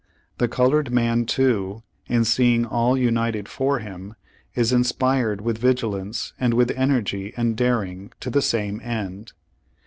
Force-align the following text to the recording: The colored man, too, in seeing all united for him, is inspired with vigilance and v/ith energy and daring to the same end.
The 0.39 0.47
colored 0.47 0.89
man, 0.91 1.27
too, 1.27 1.83
in 2.07 2.25
seeing 2.25 2.65
all 2.65 2.97
united 2.97 3.47
for 3.47 3.77
him, 3.77 4.15
is 4.55 4.73
inspired 4.73 5.41
with 5.41 5.59
vigilance 5.59 6.33
and 6.39 6.55
v/ith 6.55 6.71
energy 6.71 7.35
and 7.37 7.55
daring 7.55 8.11
to 8.21 8.31
the 8.31 8.41
same 8.41 8.81
end. 8.83 9.33